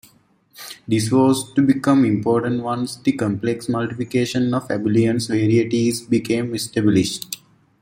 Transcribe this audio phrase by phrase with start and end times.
[0.87, 7.37] This was to become important once the complex multiplication of abelian varieties became established.